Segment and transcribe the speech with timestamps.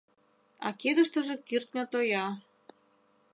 [0.65, 2.25] А кидыштыже кӱртньӧ тоя.